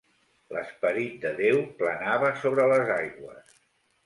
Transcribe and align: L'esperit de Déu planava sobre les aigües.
L'esperit 0.55 1.19
de 1.25 1.33
Déu 1.41 1.59
planava 1.83 2.33
sobre 2.45 2.67
les 2.73 2.91
aigües. 2.97 3.63